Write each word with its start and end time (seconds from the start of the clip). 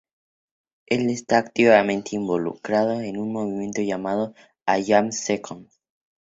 Él 0.87 1.11
está 1.11 1.37
activamente 1.37 2.15
involucrado 2.15 3.01
en 3.01 3.17
un 3.19 3.31
movimiento 3.31 3.83
llamado 3.83 4.33
"I 4.65 4.93
Am 4.93 5.11
Second". 5.11 5.69